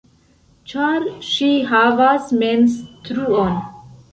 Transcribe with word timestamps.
Ĉar 0.71 1.05
ŝi 1.27 1.51
havas 1.73 2.27
mens-truon. 2.41 3.57